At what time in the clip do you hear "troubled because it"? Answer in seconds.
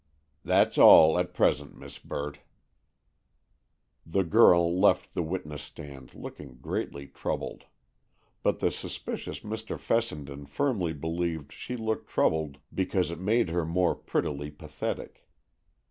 12.09-13.19